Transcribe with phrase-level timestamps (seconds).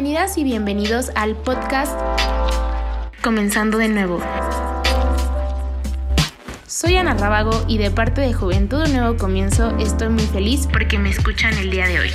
[0.00, 1.98] Bienvenidas y bienvenidos al podcast
[3.20, 4.20] Comenzando de nuevo.
[6.68, 11.00] Soy Ana Rábago y de parte de Juventud Un Nuevo Comienzo estoy muy feliz porque
[11.00, 12.10] me escuchan el día de hoy.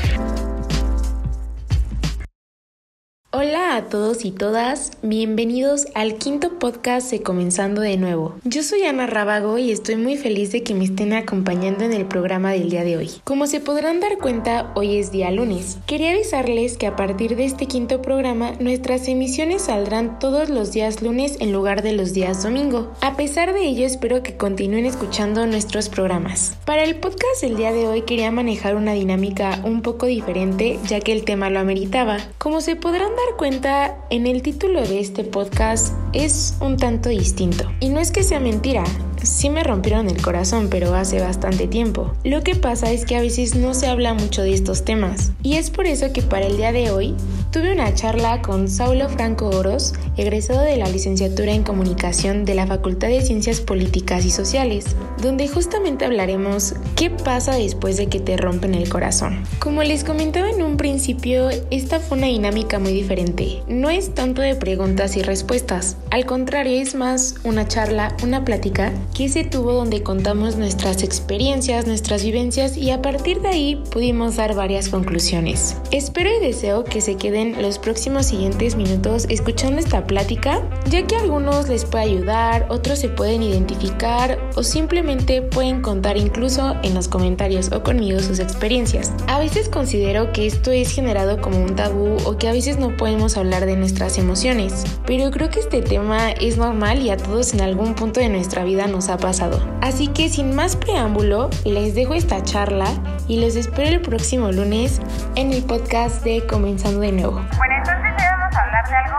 [3.73, 8.35] A todos y todas, bienvenidos al quinto podcast de Comenzando de nuevo.
[8.43, 12.05] Yo soy Ana Rábago y estoy muy feliz de que me estén acompañando en el
[12.05, 13.09] programa del día de hoy.
[13.23, 15.79] Como se podrán dar cuenta, hoy es día lunes.
[15.87, 21.01] Quería avisarles que a partir de este quinto programa, nuestras emisiones saldrán todos los días
[21.01, 22.91] lunes en lugar de los días domingo.
[23.01, 26.57] A pesar de ello, espero que continúen escuchando nuestros programas.
[26.65, 30.99] Para el podcast del día de hoy quería manejar una dinámica un poco diferente, ya
[30.99, 32.19] que el tema lo ameritaba.
[32.37, 33.62] Como se podrán dar cuenta,
[34.09, 37.71] en el título de este podcast es un tanto distinto.
[37.79, 38.83] Y no es que sea mentira,
[39.21, 42.11] sí me rompieron el corazón, pero hace bastante tiempo.
[42.25, 45.31] Lo que pasa es que a veces no se habla mucho de estos temas.
[45.43, 47.15] Y es por eso que para el día de hoy
[47.53, 52.65] tuve una charla con Saulo Franco Oros, egresado de la licenciatura en comunicación de la
[52.65, 58.37] Facultad de Ciencias Políticas y Sociales, donde justamente hablaremos qué pasa después de que te
[58.37, 59.43] rompen el corazón.
[59.59, 63.61] Como les comentaba en un principio, esta fue una dinámica muy diferente.
[63.67, 68.91] No es tanto de preguntas y respuestas, al contrario es más una charla, una plática
[69.15, 74.37] que se tuvo donde contamos nuestras experiencias, nuestras vivencias y a partir de ahí pudimos
[74.37, 75.77] dar varias conclusiones.
[75.91, 81.15] Espero y deseo que se queden los próximos siguientes minutos escuchando esta plática, ya que
[81.15, 86.93] a algunos les puede ayudar, otros se pueden identificar o simplemente pueden contar incluso en
[86.93, 89.13] los comentarios o conmigo sus experiencias.
[89.27, 92.95] A veces considero que esto es generado como un tabú o que a veces no
[92.95, 97.53] podemos hablar de nuestras emociones, pero creo que este tema es normal y a todos
[97.53, 99.59] en algún punto de nuestra vida nos ha pasado.
[99.81, 102.87] Así que sin más preámbulo, les dejo esta charla
[103.27, 104.99] y les espero el próximo lunes
[105.35, 107.41] en el podcast de Comenzando de nuevo.
[107.57, 109.17] Bueno, entonces hoy vamos a hablar de algo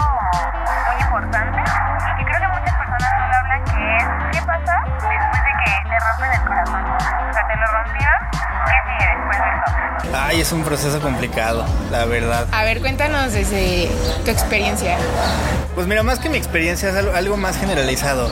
[0.86, 4.84] muy importante y que creo que muchas personas no lo hablan, que es qué pasa
[4.86, 6.84] después de que te rompen el corazón.
[6.84, 8.20] O sea, te lo rompieron,
[8.66, 10.16] ¿qué sigue después de eso?
[10.16, 12.46] Ay, es un proceso complicado, la verdad.
[12.52, 13.88] A ver, cuéntanos desde
[14.24, 14.96] tu experiencia.
[15.74, 18.30] Pues mira, más que mi experiencia es algo, algo más generalizado.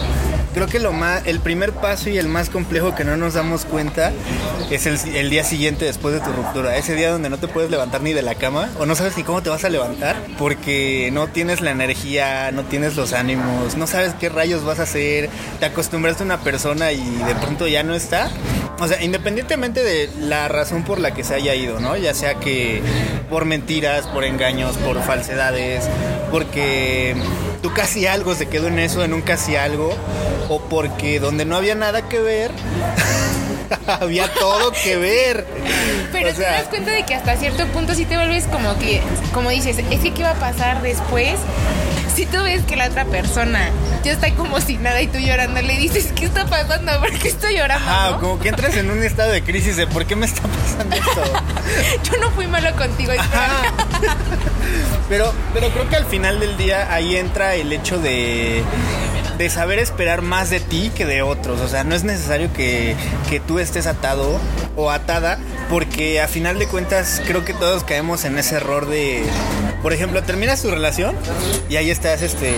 [0.54, 3.64] Creo que lo más, el primer paso y el más complejo que no nos damos
[3.64, 4.12] cuenta
[4.70, 6.76] es el, día siguiente después de tu ruptura.
[6.76, 9.22] Ese día donde no te puedes levantar ni de la cama o no sabes ni
[9.22, 13.86] cómo te vas a levantar porque no tienes la energía, no tienes los ánimos, no
[13.86, 17.82] sabes qué rayos vas a hacer, te acostumbraste a una persona y de pronto ya
[17.82, 18.30] no está.
[18.78, 21.96] O sea, independientemente de la razón por la que se haya ido, ¿no?
[21.96, 22.82] Ya sea que
[23.30, 25.88] por mentiras, por engaños, por falsedades,
[26.32, 27.14] porque
[27.60, 29.94] tú casi algo se quedó en eso, en un casi algo,
[30.48, 32.50] o porque donde no había nada que ver,
[33.86, 35.46] había todo que ver.
[36.10, 38.78] Pero O sea, te das cuenta de que hasta cierto punto sí te vuelves como
[38.78, 39.02] que,
[39.34, 41.34] como dices, es que qué va a pasar después.
[42.14, 43.70] Si tú ves que la otra persona
[44.04, 46.92] ya está como sin nada y tú llorando, le dices, ¿qué está pasando?
[47.00, 47.90] ¿Por qué estoy llorando?
[47.90, 48.20] No?
[48.20, 51.22] como que entras en un estado de crisis de ¿por qué me está pasando esto?
[52.10, 53.12] Yo no fui malo contigo.
[55.08, 58.62] Pero, pero creo que al final del día ahí entra el hecho de,
[59.36, 61.60] de saber esperar más de ti que de otros.
[61.60, 62.96] O sea, no es necesario que,
[63.28, 64.40] que tú estés atado
[64.74, 69.24] o atada, porque a final de cuentas creo que todos caemos en ese error de,
[69.82, 71.16] por ejemplo, terminas tu relación
[71.68, 72.54] y ahí estás este,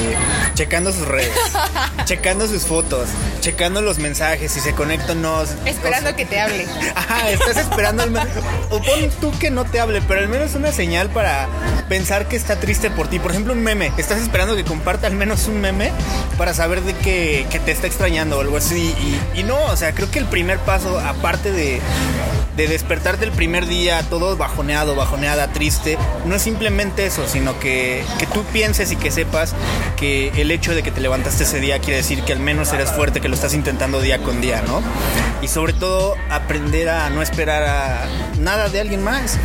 [0.54, 1.32] checando sus redes,
[2.04, 3.08] checando sus fotos,
[3.40, 5.42] checando los mensajes, si se conecta o no.
[5.64, 6.66] Esperando que te hable.
[6.94, 8.28] Ajá, estás esperando al menos.
[8.70, 11.48] O pon tú que no te hable, pero al menos una señal para
[11.88, 13.18] pensar que está triste por ti.
[13.18, 13.92] Por ejemplo, un meme.
[13.96, 15.92] Estás esperando que comparta al menos un meme
[16.36, 18.94] para saber de que, que te está extrañando o algo así.
[19.34, 21.80] Y, y no, o sea, creo que el primer paso, aparte de,
[22.56, 28.04] de despertarte el primer día todo bajoneado, bajoneada, triste, no es simplemente eso, sino que,
[28.18, 29.54] que tú pienses y que sepas
[29.96, 32.90] que el hecho de que te levantaste ese día quiere decir que al menos eres
[32.90, 34.82] fuerte, que lo estás intentando día con día, ¿no?
[35.44, 38.06] Y sobre todo aprender a no esperar a
[38.38, 39.36] nada de alguien más,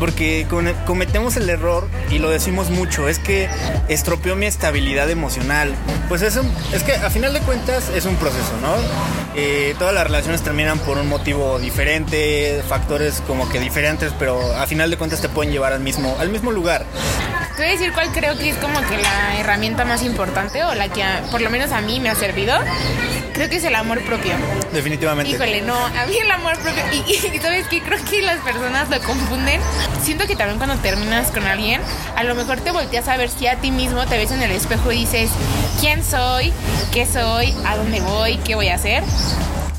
[0.00, 0.46] porque
[0.86, 3.50] cometemos el error y lo decimos mucho, es que
[3.88, 5.74] estropeó mi estabilidad emocional.
[6.08, 8.74] Pues es, un- es que a final de cuentas es un proceso, ¿no?
[9.36, 14.66] Eh, todas las relaciones terminan por un motivo diferente, factores como que diferentes, pero a
[14.66, 16.86] final de cuentas te pueden llevar al mismo, al mismo lugar.
[17.56, 20.74] Te voy a decir cuál creo que es como que la herramienta más importante o
[20.74, 22.54] la que por lo menos a mí me ha servido.
[23.32, 24.32] Creo que es el amor propio.
[24.72, 25.32] Definitivamente.
[25.32, 26.82] Híjole, no, a mí el amor propio.
[26.92, 29.60] Y, y sabes que creo que las personas lo confunden.
[30.02, 31.80] Siento que también cuando terminas con alguien,
[32.16, 34.50] a lo mejor te volteas a ver si a ti mismo te ves en el
[34.50, 35.30] espejo y dices,
[35.80, 36.52] ¿quién soy?
[36.92, 37.54] ¿Qué soy?
[37.66, 38.36] ¿A dónde voy?
[38.38, 39.02] ¿Qué voy a hacer?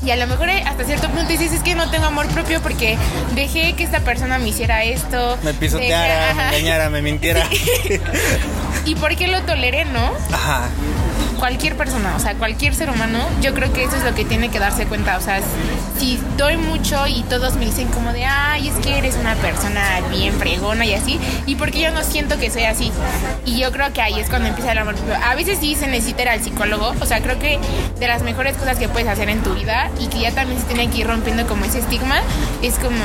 [0.04, 2.60] Y a lo mejor eh, hasta cierto punto dices, es que no tengo amor propio
[2.60, 2.98] porque
[3.34, 5.38] dejé que esta persona me hiciera esto.
[5.42, 7.48] Me pisoteara, dejé- me engañara, me mintiera.
[8.84, 10.12] ¿Y por qué lo toleré, no?
[10.30, 10.68] Ajá.
[11.34, 14.48] Cualquier persona, o sea, cualquier ser humano, yo creo que eso es lo que tiene
[14.50, 15.16] que darse cuenta.
[15.16, 15.40] O sea,
[15.98, 20.00] si doy mucho y todos me dicen como de, ay, es que eres una persona
[20.10, 22.90] bien fregona y así, y porque yo no siento que soy así.
[23.44, 25.14] Y yo creo que ahí es cuando empieza el amor propio.
[25.24, 27.58] A veces sí se necesita ir al psicólogo, o sea, creo que
[27.98, 30.66] de las mejores cosas que puedes hacer en tu vida y que ya también se
[30.66, 32.16] tiene que ir rompiendo como ese estigma,
[32.62, 32.96] es como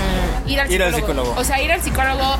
[0.48, 0.86] ir al Ir psicólogo.
[0.88, 1.34] al psicólogo.
[1.38, 2.36] O sea, ir al psicólogo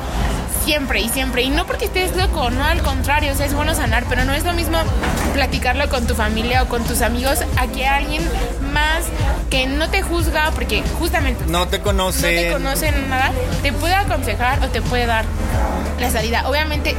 [0.64, 1.42] siempre y siempre.
[1.42, 4.32] Y no porque estés loco, no al contrario, o sea, es bueno sanar, pero no
[4.34, 4.78] es lo mismo
[5.34, 8.22] platicarlo con tu familia o con tus amigos a que alguien
[8.72, 9.04] más
[9.50, 12.44] que no te juzga, porque justamente No te no conoce.
[12.46, 15.24] te conocen nada, te puede aconsejar o te puede dar
[15.98, 16.48] la salida.
[16.48, 16.94] Obviamente,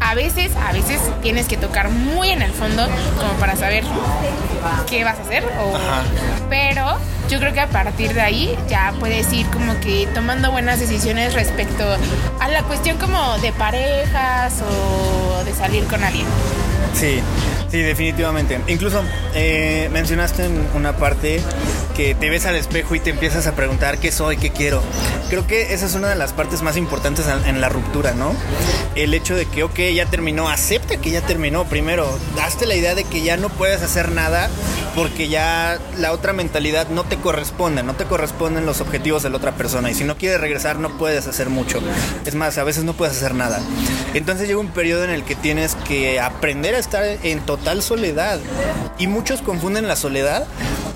[0.00, 2.86] a veces, a veces tienes que tocar muy en el fondo
[3.18, 3.84] como para saber
[4.88, 5.44] qué vas a hacer.
[5.44, 5.78] o-
[6.50, 6.96] pero
[7.28, 11.34] yo creo que a partir de ahí ya puedes ir como que tomando buenas decisiones
[11.34, 11.84] respecto
[12.40, 16.26] a la cuestión como de parejas o de salir con alguien.
[16.94, 17.20] Sí,
[17.72, 18.60] sí, definitivamente.
[18.68, 19.02] Incluso
[19.34, 21.40] eh, mencionaste en una parte
[21.96, 24.82] que te ves al espejo y te empiezas a preguntar qué soy, qué quiero.
[25.30, 28.34] Creo que esa es una de las partes más importantes en, la ruptura, ¿no?
[28.94, 31.64] El hecho de que, ok, ya terminó, acepta que ya terminó.
[31.64, 34.50] Primero, daste la idea de que ya no puedes hacer nada
[34.94, 39.38] porque ya la otra mentalidad no te corresponde, no te corresponden los objetivos de la
[39.38, 39.90] otra persona.
[39.90, 41.80] Y si no quieres regresar, no puedes hacer mucho.
[42.26, 43.60] Es más, a veces no puedes hacer nada.
[44.12, 48.38] Entonces llega un periodo en el que tienes que aprender a estar en total soledad.
[48.98, 50.46] Y muchos confunden la soledad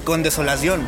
[0.05, 0.87] con desolación.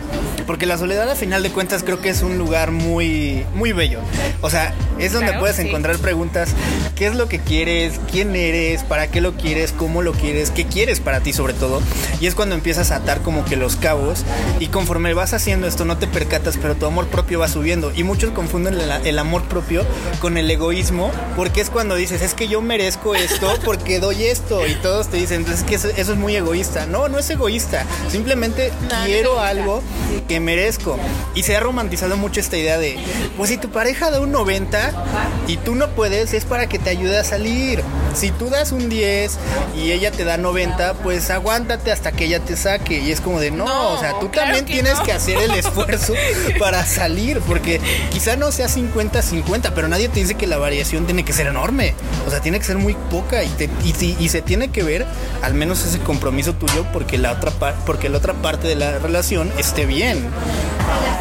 [0.49, 4.00] Porque la soledad a final de cuentas creo que es un lugar muy, muy bello.
[4.41, 5.62] O sea, es donde Claro, puedes sí.
[5.69, 6.49] encontrar preguntas.
[6.97, 8.00] ¿Qué es lo que quieres?
[8.11, 8.83] ¿Quién eres?
[8.83, 9.73] ¿Para qué lo quieres?
[9.73, 10.50] ¿Cómo lo quieres?
[10.50, 11.81] ¿Qué quieres para ti sobre todo?
[12.21, 14.25] Y es cuando empiezas a atar como que los cabos.
[14.59, 17.93] Y conforme vas haciendo esto no te percatas, pero tu amor propio va subiendo.
[17.94, 19.85] Y muchos confunden el, el amor propio
[20.19, 21.12] con el egoísmo.
[21.37, 24.67] Porque es cuando dices, es que yo merezco esto porque doy esto.
[24.67, 26.87] Y todos te dicen, entonces que eso, eso es muy egoísta.
[26.87, 27.85] No, no es egoísta.
[28.11, 29.49] Simplemente No, no quiero egoísta.
[29.49, 29.83] algo
[30.27, 30.99] que merezco.
[31.35, 32.99] Y se ha romantizado mucho esta idea de,
[33.37, 35.05] pues si tu pareja da un 90
[35.46, 37.82] y tú no puedes, es para que te ayude a salir.
[38.19, 39.38] Si tú das un 10
[39.76, 42.99] y ella te da 90, pues aguántate hasta que ella te saque.
[42.99, 45.03] Y es como de, no, No, o sea, tú claro también tienes no.
[45.05, 46.15] que hacer el esfuerzo
[46.59, 47.81] para salir, porque
[48.11, 51.94] quizá no sea 50-50, pero nadie te dice que la variación tiene que ser enorme.
[52.26, 55.06] O sea, tiene que ser muy poca y, te- y, se tiene que ver
[55.43, 57.53] al menos ese compromiso tuyo porque la otra,
[57.87, 60.26] porque la otra parte de la relación esté bien.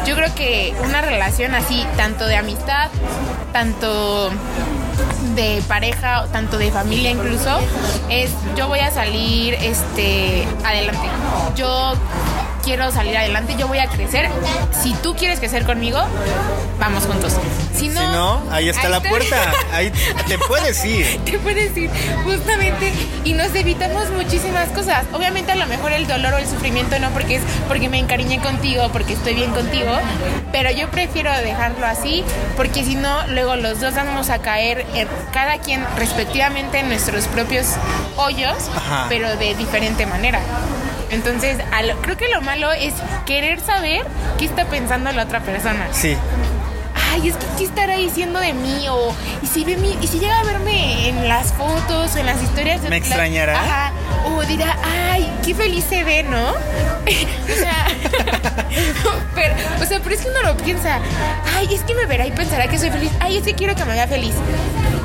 [0.06, 2.90] Yo creo que una relación así, tanto de amistad,
[3.52, 4.30] tanto
[5.38, 7.60] de pareja, tanto de familia incluso,
[8.10, 11.08] es yo voy a salir este adelante.
[11.54, 11.92] Yo
[12.68, 14.28] quiero salir adelante, yo voy a crecer.
[14.82, 16.00] Si tú quieres crecer conmigo,
[16.78, 17.32] vamos juntos.
[17.74, 19.54] Si no, si no, ahí está la puerta.
[19.72, 19.90] Ahí
[20.26, 21.18] te puedes ir.
[21.24, 21.88] te puedes ir
[22.24, 22.92] justamente
[23.24, 25.06] y nos evitamos muchísimas cosas.
[25.14, 28.38] Obviamente a lo mejor el dolor o el sufrimiento no porque es porque me encariñé
[28.40, 29.92] contigo, porque estoy bien contigo,
[30.52, 32.22] pero yo prefiero dejarlo así
[32.54, 37.28] porque si no luego los dos vamos a caer en cada quien respectivamente en nuestros
[37.28, 37.76] propios
[38.18, 39.06] hoyos, Ajá.
[39.08, 40.40] pero de diferente manera.
[41.10, 42.94] Entonces, a lo- creo que lo malo es
[43.26, 44.04] querer saber
[44.38, 46.16] qué está pensando la otra persona Sí.
[47.12, 50.18] ay, es que qué estará diciendo de mí o y si ve mi, y si
[50.18, 53.58] llega a verme en las fotos o en las historias de ¿Me la- extrañará?
[53.58, 53.92] Ajá,
[54.26, 54.76] o dirá,
[55.10, 56.50] ay, qué feliz se ve, ¿no?
[56.52, 57.86] o sea,
[59.34, 60.98] pero, o sea, pero es que uno lo piensa,
[61.56, 63.84] ay, es que me verá y pensará que soy feliz, ay, es que quiero que
[63.84, 64.34] me vea feliz.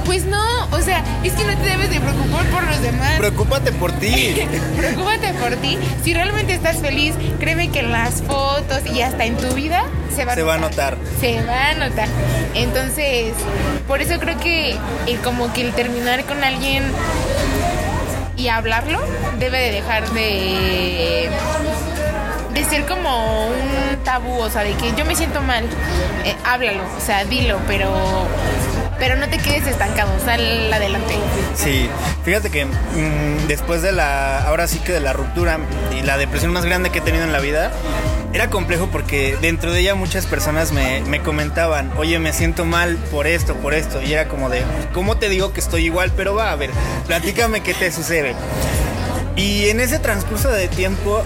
[0.05, 3.17] Pues no, o sea, es que no te debes de preocupar por los demás.
[3.17, 4.35] Preocúpate por ti.
[4.77, 5.77] Preocúpate por ti.
[6.03, 9.83] Si realmente estás feliz, créeme que en las fotos y hasta en tu vida
[10.13, 10.97] se va a Se va a notar.
[11.19, 12.07] Se va a notar.
[12.53, 13.33] Entonces,
[13.87, 16.83] por eso creo que el, como que el terminar con alguien
[18.35, 18.99] y hablarlo
[19.39, 21.29] debe de dejar de
[22.53, 25.65] de ser como un tabú, o sea, de que yo me siento mal,
[26.23, 27.91] eh, háblalo, o sea, dilo, pero
[28.99, 31.15] pero no te quedes estancado, sal adelante.
[31.55, 31.89] Sí,
[32.23, 35.59] fíjate que mm, después de la, ahora sí que de la ruptura
[35.97, 37.71] y la depresión más grande que he tenido en la vida,
[38.33, 42.97] era complejo porque dentro de ella muchas personas me, me comentaban, oye, me siento mal
[43.11, 46.11] por esto, por esto, y era como de, ¿cómo te digo que estoy igual?
[46.15, 46.71] Pero va, a ver,
[47.05, 48.35] platícame qué te sucede.
[49.35, 51.23] Y en ese transcurso de tiempo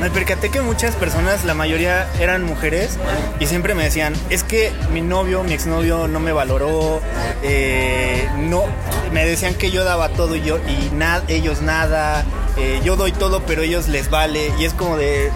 [0.00, 2.98] me percaté que muchas personas, la mayoría eran mujeres,
[3.40, 7.00] y siempre me decían, es que mi novio, mi exnovio no me valoró,
[7.42, 8.64] eh, no,
[9.12, 12.24] me decían que yo daba todo y yo y nada, ellos nada,
[12.56, 15.30] eh, yo doy todo pero ellos les vale, y es como de,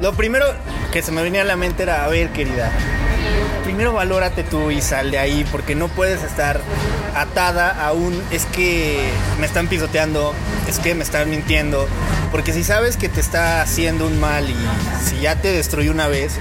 [0.00, 0.46] Lo primero
[0.92, 2.70] que se me venía a la mente era, a ver, querida,
[3.64, 6.60] primero valórate tú y sal de ahí, porque no puedes estar
[7.14, 9.00] atada a un, es que
[9.38, 10.34] me están pisoteando,
[10.68, 11.88] es que me están mintiendo,
[12.30, 14.56] porque si sabes que te está haciendo un mal y
[15.04, 16.32] si ya te destruyó una vez,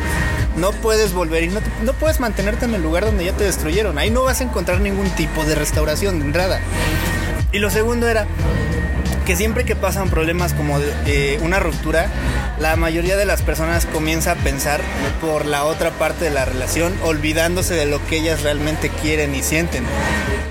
[0.58, 3.98] no puedes volver y no, no puedes mantenerte en el lugar donde ya te destruyeron.
[3.98, 6.60] Ahí no vas a encontrar ningún tipo de restauración de entrada.
[7.52, 8.28] Y lo segundo era
[9.30, 10.80] que siempre que pasan problemas como
[11.42, 12.08] una ruptura,
[12.58, 14.82] la mayoría de las personas comienza a pensar
[15.22, 19.44] por la otra parte de la relación, olvidándose de lo que ellas realmente quieren y
[19.44, 19.84] sienten.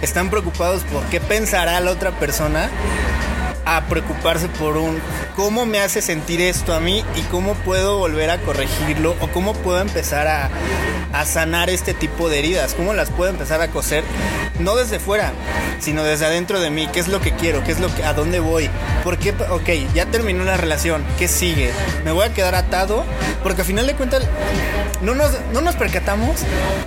[0.01, 2.71] Están preocupados por qué pensará la otra persona
[3.65, 5.01] a preocuparse por un
[5.35, 9.55] cómo me hace sentir esto a mí y cómo puedo volver a corregirlo o cómo
[9.55, 10.51] puedo empezar a,
[11.13, 14.05] a sanar este tipo de heridas, cómo las puedo empezar a coser,
[14.59, 15.33] no desde fuera,
[15.81, 18.13] sino desde adentro de mí, qué es lo que quiero, qué es lo que, a
[18.13, 18.71] dónde voy,
[19.05, 21.71] por qué, ok, ya terminó la relación, ¿qué sigue?
[22.05, 23.05] ¿Me voy a quedar atado?
[23.43, 24.23] Porque al final de cuentas
[25.03, 26.41] no nos, no nos percatamos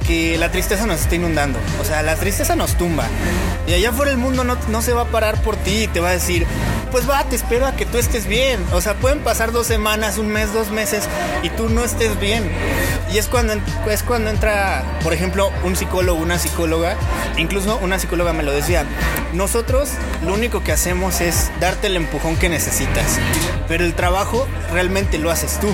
[0.06, 3.06] que la tristeza nos está inundando, o sea, la tristeza nos tumba
[3.68, 6.00] y allá afuera el mundo no, no se va a parar por ti y te
[6.00, 6.46] va a decir,
[6.92, 8.64] pues va, te espero a que tú estés bien.
[8.74, 11.06] O sea, pueden pasar dos semanas, un mes, dos meses
[11.42, 12.44] y tú no estés bien.
[13.14, 13.54] Y es cuando,
[13.90, 16.96] es cuando entra, por ejemplo, un psicólogo, una psicóloga,
[17.38, 18.86] incluso una psicóloga me lo decía,
[19.34, 19.90] nosotros
[20.26, 23.18] lo único que hacemos es darte el empujón que necesitas,
[23.68, 25.68] pero el trabajo realmente lo haces tú.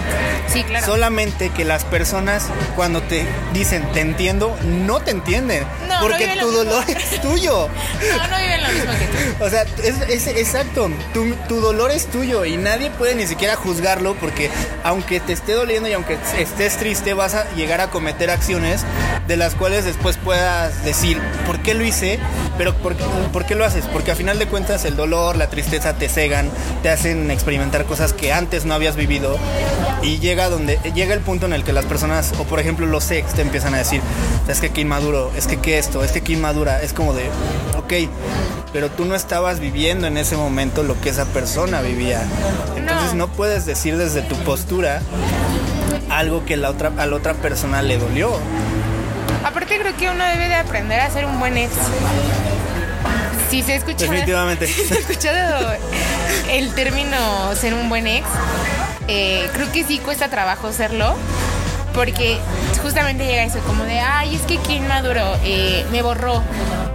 [0.52, 0.86] Sí, claro.
[0.86, 5.64] Solamente que las personas cuando te dicen te entiendo, no te entienden.
[5.88, 7.68] No, no porque lo tu dolor es tuyo.
[8.18, 9.44] No, no viven lo mismo que tú.
[9.46, 13.56] O sea, es, es- exacto, tu, tu dolor es tuyo y nadie puede ni siquiera
[13.56, 14.50] juzgarlo porque
[14.84, 18.82] aunque te esté doliendo y aunque estés triste vas a llegar a cometer acciones
[19.28, 22.20] de las cuales después puedas decir por qué lo hice,
[22.58, 22.96] pero por,
[23.32, 26.50] por qué lo haces, porque a final de cuentas el dolor, la tristeza te cegan,
[26.84, 29.38] te hacen experimentar cosas que antes no habías vivido
[30.02, 33.10] y llega donde llega el punto en el que las personas o por ejemplo los
[33.12, 34.02] ex te empiezan a decir,
[34.48, 37.24] es que qué inmaduro, es que qué esto, es que qué inmadura, es como de,
[37.78, 38.10] ok,
[38.74, 42.22] pero tú no estabas viviendo en ese momento lo que esa persona vivía.
[42.76, 43.28] Entonces No.
[43.28, 45.02] no, puedes decir desde tu postura
[46.10, 48.32] algo que la otra, a la otra persona le dolió.
[49.58, 51.74] Aparte creo que uno debe de aprender a ser un buen ex.
[53.50, 54.06] Si se escucha...
[54.06, 54.68] Definitivamente.
[54.72, 55.74] Si se ha escuchado
[56.52, 58.28] el término ser un buen ex,
[59.08, 61.16] eh, creo que sí cuesta trabajo serlo.
[61.96, 62.38] Porque
[62.84, 65.24] justamente llega eso como de, ay, es que quien maduro
[65.92, 66.44] me borró.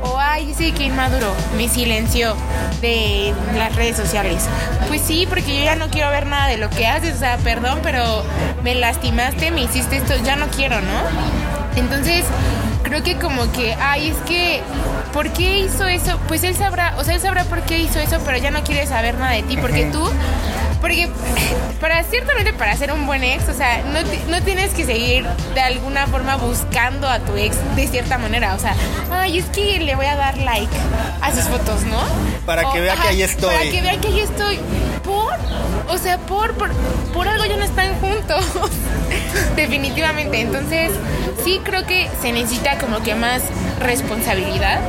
[0.05, 2.37] O ay, es que quien maduro me silenció
[2.81, 4.45] de las redes sociales.
[4.87, 7.17] Pues sí, porque yo ya no quiero ver nada de lo que haces.
[7.17, 8.23] O sea, perdón, pero
[8.63, 11.42] me lastimaste, me hiciste esto, ya no quiero, ¿no?
[11.77, 12.25] Entonces,
[12.83, 14.63] creo que como que, ay, es que,
[15.13, 16.19] ¿por qué hizo eso?
[16.29, 18.87] Pues él sabrá, o sea, él sabrá por qué hizo eso, pero ya no quiere
[18.87, 20.11] saber nada de ti, porque tú,
[20.81, 21.09] porque
[21.81, 24.01] para ciertamente para ser un buen ex, o sea, no,
[24.31, 25.25] no tienes que seguir
[25.55, 28.75] de alguna forma buscando a tu ex de cierta manera, o sea,
[29.11, 30.73] ay, es que le voy a dar like
[31.23, 32.01] a sus fotos, ¿no?
[32.45, 33.55] Para que vea que ahí estoy.
[33.55, 34.59] Para que vea que ahí estoy.
[35.05, 35.35] ¿Por?
[35.89, 36.71] O sea, por, por,
[37.13, 38.45] por algo ya no están juntos.
[39.57, 40.41] Definitivamente.
[40.41, 40.93] Entonces,
[41.45, 43.43] sí creo que se necesita como que más
[43.81, 44.81] responsabilidad.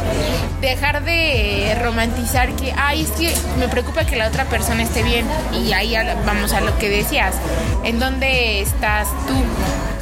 [0.61, 5.25] Dejar de romantizar que, ay, es que me preocupa que la otra persona esté bien.
[5.53, 5.95] Y ahí
[6.25, 7.35] vamos a lo que decías.
[7.83, 9.33] ¿En dónde estás tú?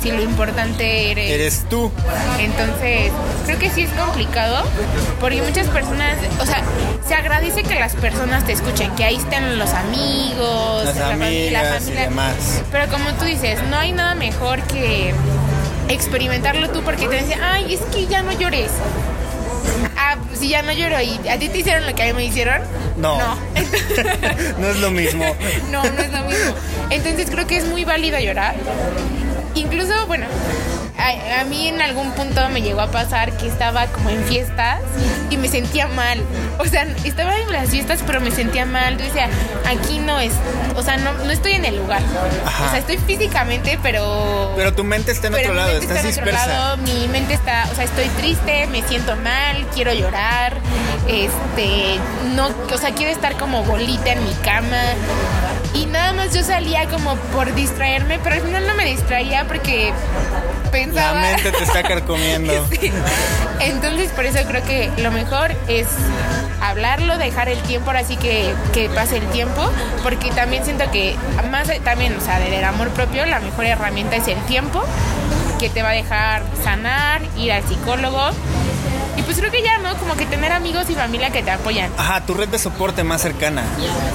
[0.02, 1.92] Si lo importante eres Eres tú.
[2.40, 3.12] entonces,
[3.46, 4.64] creo que sí es complicado
[5.20, 6.64] porque muchas personas, o sea,
[7.08, 11.52] se agradece que las personas te escuchen, que ahí estén los amigos, Las la fami-
[11.52, 12.34] la amigas y demás.
[12.72, 15.14] Pero como tú dices, no hay nada mejor que
[15.94, 18.72] experimentarlo tú porque te dicen, ay, es que ya no llores.
[19.98, 22.26] Ah, si ya no lloro y a ti te hicieron lo que a mí me
[22.26, 22.62] hicieron.
[22.98, 23.18] No.
[23.18, 23.36] No.
[24.60, 25.24] no es lo mismo.
[25.72, 26.54] No, no es lo mismo.
[26.90, 28.56] Entonces creo que es muy válido llorar.
[29.56, 30.28] Incluso, bueno,
[31.02, 34.80] a, a mí en algún punto me llegó a pasar que estaba como en fiestas
[35.30, 36.22] y me sentía mal.
[36.60, 38.98] O sea, estaba en las fiestas, pero me sentía mal.
[38.98, 39.30] Yo decía,
[39.66, 40.34] aquí no es,
[40.76, 42.02] o sea, no, no estoy en el lugar.
[42.46, 42.66] Ajá.
[42.66, 44.54] O sea, estoy físicamente, pero...
[44.56, 46.48] Pero tu mente está en otro lado, estás está en otro dispersa.
[46.48, 50.58] lado, mi mente está, o sea, estoy triste, me siento mal, quiero llorar,
[51.08, 52.00] este,
[52.36, 54.82] no, o sea, quiero estar como bolita en mi cama.
[55.74, 59.94] Y nada más yo salía como por distraerme, pero al final no me distraía porque
[60.66, 61.22] La pensaba.
[61.22, 62.54] mente te está carcomiendo.
[62.70, 62.92] Sí.
[63.62, 65.88] Entonces, por eso creo que lo mejor es
[66.62, 69.72] hablarlo, dejar el tiempo, ahora sí que, que pase el tiempo,
[70.04, 71.16] porque también siento que
[71.50, 74.84] más también, o sea, del amor propio, la mejor herramienta es el tiempo,
[75.60, 78.32] que te va a dejar sanar, ir al psicólogo.
[79.18, 79.96] Y pues creo que ya, ¿no?
[79.98, 81.92] Como que tener amigos y familia que te apoyan.
[81.98, 83.64] Ajá, tu red de soporte más cercana.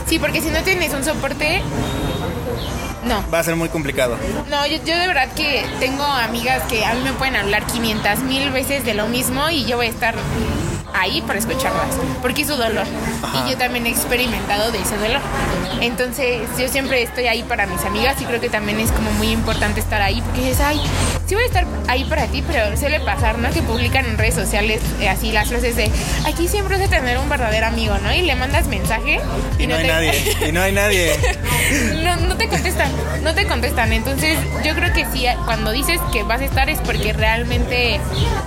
[0.07, 1.62] Sí, porque si no tienes un soporte,
[3.05, 3.23] No.
[3.33, 4.17] Va a ser muy complicado.
[4.50, 8.21] No, yo, yo de verdad que tengo amigas que a mí me pueden hablar 500
[8.21, 10.15] mil veces de lo mismo y yo voy a estar
[10.93, 11.87] ahí para escucharlas,
[12.23, 12.87] porque es su dolor.
[13.23, 13.45] Ajá.
[13.47, 15.21] Y yo también he experimentado de ese dolor.
[15.81, 19.29] Entonces, yo siempre estoy ahí para mis amigas y creo que también es como muy
[19.31, 20.81] importante estar ahí, porque dices, ay,
[21.26, 23.50] sí voy a estar ahí para ti, pero suele pasar, ¿no?
[23.50, 25.90] Que publican en redes sociales eh, así las frases de,
[26.26, 28.12] aquí siempre vas a tener un verdadero amigo, ¿no?
[28.12, 29.21] Y le mandas mensaje
[29.59, 30.37] Y, no, hay te- nadie.
[30.49, 31.12] Y no hay nadie.
[32.04, 32.90] no, no te contestan,
[33.23, 33.92] no te contestan.
[33.92, 38.00] Entonces yo creo que sí, cuando dices que vas a estar es porque realmente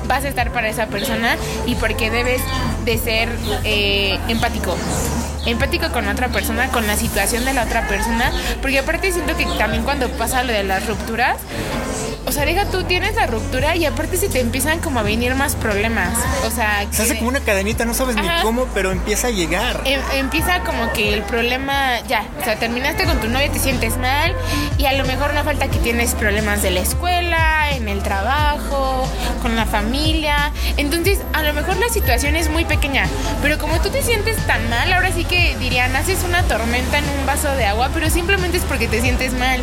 [0.07, 2.41] vas a estar para esa persona y porque debes
[2.86, 3.29] de ser
[3.65, 4.77] eh, empático.
[5.45, 8.31] Empático con la otra persona, con la situación de la otra persona,
[8.62, 11.38] porque aparte siento que también cuando pasa lo de las rupturas,
[12.29, 15.36] o sea, deja tú tienes la ruptura y aparte se te empiezan como a venir
[15.36, 16.17] más problemas.
[16.45, 19.31] O sea, Se hace que- como una cadenita, no sabes ni cómo, pero empieza a
[19.31, 19.81] llegar.
[19.86, 23.98] Em- empieza como que el problema, ya, o sea, terminaste con tu novia, te sientes
[23.98, 24.33] mal
[24.77, 29.07] y a lo mejor no falta que tienes problemas de la escuela, en el trabajo,
[29.41, 30.51] con la familia.
[30.77, 33.05] Entonces, a lo mejor la situación es muy pequeña,
[33.41, 37.05] pero como tú te sientes tan mal, ahora sí que dirían, haces una tormenta en
[37.19, 39.62] un vaso de agua, pero simplemente es porque te sientes mal.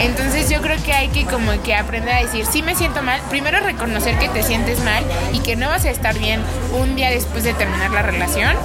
[0.00, 3.20] Entonces yo creo que hay que como que aprender a decir, sí me siento mal,
[3.30, 6.40] primero reconocer que te sientes mal y que no vas a estar bien
[6.78, 8.56] un día después de terminar la relación,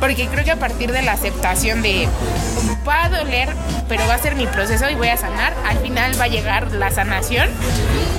[0.00, 2.08] porque creo que a partir de la aceptación de
[2.86, 3.48] va a doler,
[3.88, 6.72] pero va a ser mi proceso y voy a sanar, al final va a llegar
[6.72, 7.48] la sanación,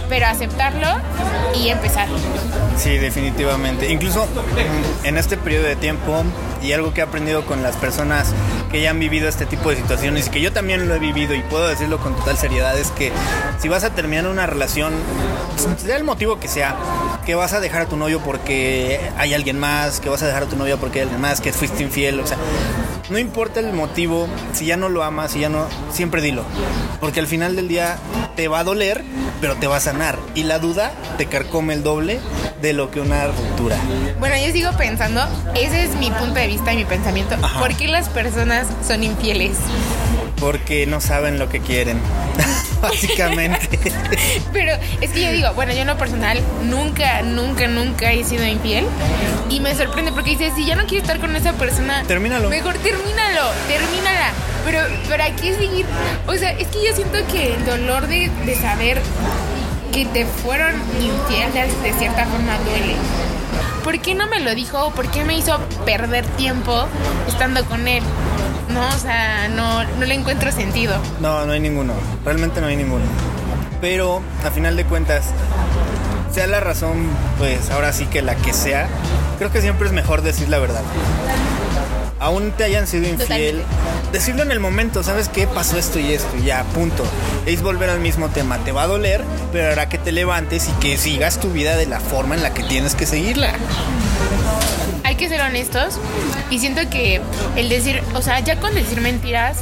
[0.10, 0.88] pero aceptarlo
[1.56, 2.08] y empezar.
[2.78, 3.92] Sí, definitivamente.
[3.92, 4.28] Incluso
[5.04, 6.24] en este periodo de tiempo
[6.66, 8.34] y algo que he aprendido con las personas
[8.72, 11.36] que ya han vivido este tipo de situaciones y que yo también lo he vivido
[11.36, 13.12] y puedo decirlo con total seriedad es que
[13.60, 14.94] si vas a terminar una relación,
[15.78, 16.76] sea el motivo que sea,
[17.26, 20.44] que vas a dejar a tu novio porque hay alguien más, que vas a dejar
[20.44, 22.38] a tu novia porque hay alguien más, que fuiste infiel, o sea,
[23.10, 26.44] no importa el motivo, si ya no lo amas, si ya no, siempre dilo,
[27.00, 27.98] porque al final del día
[28.36, 29.04] te va a doler,
[29.46, 32.20] pero te va a sanar y la duda te carcome el doble
[32.64, 33.78] de lo que una ruptura.
[34.20, 35.22] Bueno, yo sigo pensando,
[35.54, 37.60] ese es mi punto de vista y mi pensamiento, Ajá.
[37.60, 39.55] ¿por qué las personas son infieles?
[40.40, 42.00] Porque no saben lo que quieren.
[42.90, 43.80] Básicamente.
[44.54, 48.46] Pero es que yo digo, bueno, yo en lo personal nunca, nunca, nunca he sido
[48.46, 48.86] infiel.
[49.50, 52.50] Y me sorprende porque dices, si ya no quiero estar con esa persona, Termínalo.
[52.50, 54.32] Mejor termínalo, termínala.
[54.66, 55.86] Pero, pero hay que seguir.
[56.28, 59.02] O sea, es que yo siento que el dolor de, de saber
[59.94, 62.96] que te fueron infieles de cierta forma duele.
[63.84, 64.92] ¿Por qué no me lo dijo?
[64.92, 66.88] ¿Por qué me hizo perder tiempo
[67.28, 68.04] estando con él?
[68.70, 70.96] No, o sea, no, no le encuentro sentido.
[71.20, 71.94] No, no hay ninguno.
[72.24, 73.06] Realmente no hay ninguno.
[73.82, 75.25] Pero, a final de cuentas,
[76.34, 78.88] sea la razón, pues ahora sí que la que sea,
[79.38, 80.82] creo que siempre es mejor decir la verdad.
[82.20, 83.62] Aún te hayan sido infiel,
[84.12, 85.48] decirlo en el momento, ¿sabes qué?
[85.48, 87.04] Pasó esto y esto, ya, punto.
[87.46, 88.58] Es volver al mismo tema.
[88.60, 91.86] Te va a doler, pero hará que te levantes y que sigas tu vida de
[91.86, 93.54] la forma en la que tienes que seguirla.
[95.16, 95.98] Hay que ser honestos
[96.50, 97.22] y siento que
[97.56, 99.60] el decir, o sea, ya con decir mentiras,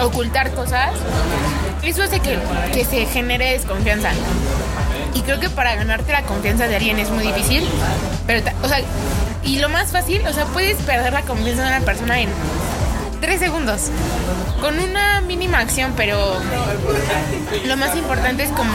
[0.00, 0.90] ocultar cosas,
[1.84, 2.36] eso hace que,
[2.72, 4.10] que se genere desconfianza.
[5.14, 7.68] Y creo que para ganarte la confianza de alguien es muy difícil,
[8.26, 8.80] pero, o sea,
[9.44, 12.28] y lo más fácil, o sea, puedes perder la confianza de una persona en
[13.20, 13.90] tres segundos,
[14.60, 16.34] con una mínima acción, pero
[17.66, 18.72] lo más importante es como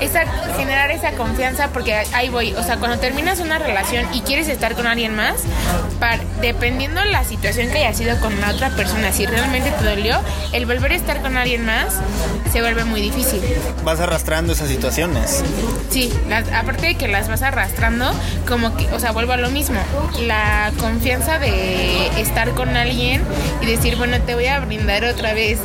[0.00, 0.20] esa,
[0.56, 4.74] generar esa confianza porque ahí voy, o sea, cuando terminas una relación y quieres estar
[4.74, 5.34] con alguien más,
[6.00, 10.18] par- dependiendo la situación que haya sido con la otra persona, si realmente te dolió,
[10.52, 11.86] el volver a estar con alguien más
[12.52, 13.40] se vuelve muy difícil.
[13.84, 15.42] Vas arrastrando esas situaciones.
[15.90, 18.12] Sí, las- aparte de que las vas arrastrando,
[18.46, 19.80] como que, o sea, vuelvo a lo mismo.
[20.20, 23.22] La confianza de estar con alguien
[23.60, 25.58] y decir, bueno, te voy a brindar otra vez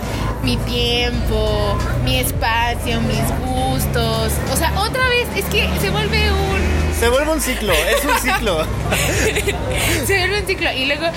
[0.44, 4.34] mi tiempo, mi espacio, mis gustos.
[4.52, 6.62] O sea, otra vez, es que se vuelve un.
[7.00, 8.66] Se vuelve un ciclo, es un ciclo.
[10.06, 10.72] Se vuelve un ciclo.
[10.72, 11.08] Y luego,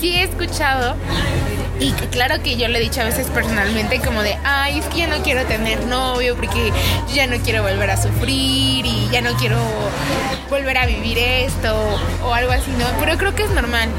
[0.00, 0.96] sí he escuchado.
[1.78, 4.98] Y claro que yo le he dicho a veces personalmente como de, ay, es que
[4.98, 6.72] ya no quiero tener novio porque
[7.08, 9.58] yo ya no quiero volver a sufrir y ya no quiero
[10.48, 11.76] volver a vivir esto
[12.24, 12.86] o algo así, ¿no?
[12.98, 13.90] Pero creo que es normal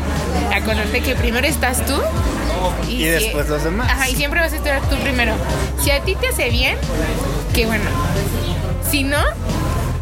[0.55, 1.93] acordarte que primero estás tú
[2.87, 3.91] Y si- después los demás.
[3.91, 5.33] Ajá, y siempre vas a estar tú primero.
[5.83, 6.77] Si a ti te hace bien,
[7.53, 7.85] qué bueno.
[8.89, 9.19] Si no,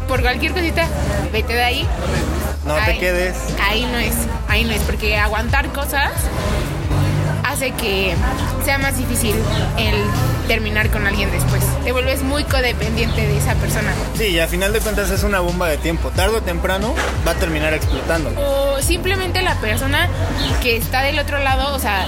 [0.08, 0.86] por cualquier cosita,
[1.30, 1.86] vete de ahí.
[2.64, 3.36] No te quedes.
[3.68, 4.14] Ahí no es,
[4.48, 6.10] ahí no es, porque aguantar cosas
[7.56, 8.14] hace que
[8.66, 9.34] sea más difícil
[9.78, 9.94] el
[10.46, 11.64] terminar con alguien después.
[11.84, 13.94] Te vuelves muy codependiente de esa persona.
[14.14, 16.10] Sí, y a final de cuentas es una bomba de tiempo.
[16.10, 16.94] Tarde o temprano
[17.26, 18.30] va a terminar explotando.
[18.38, 20.06] O simplemente la persona
[20.62, 22.06] que está del otro lado, o sea,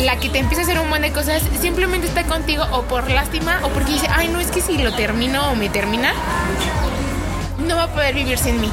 [0.00, 3.08] la que te empieza a hacer un montón de cosas, simplemente está contigo o por
[3.08, 6.12] lástima o porque dice, ay, no, es que si lo termino o me termina,
[7.58, 8.70] no va a poder vivir sin mí.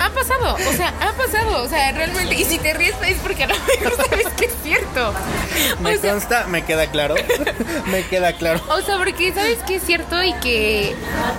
[0.00, 2.34] Ha pasado, o sea, ha pasado, o sea, realmente.
[2.34, 5.12] Y si te ríes es porque a lo mejor sabes que es cierto.
[5.80, 7.14] Me sea, consta, me queda claro.
[7.86, 8.60] me queda claro.
[8.68, 10.94] o sea, porque sabes que es cierto y que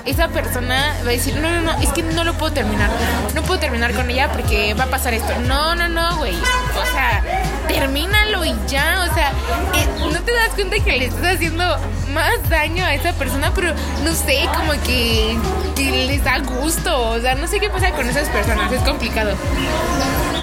[0.06, 2.90] esa persona va a decir, no, no, no, es que no lo puedo terminar.
[3.34, 5.34] No puedo terminar con ella porque va a pasar esto.
[5.42, 6.36] No, no, no, güey.
[6.36, 7.24] O sea,
[7.68, 9.08] termínalo y ya.
[9.10, 11.64] O sea, eh, no te das cuenta que le estás haciendo
[12.12, 13.74] más daño a esa persona, pero
[14.04, 15.38] no sé, como que,
[15.76, 17.10] que les da gusto.
[17.12, 18.72] O sea, no sé qué pasa con esas personas.
[18.72, 19.36] Es complicado.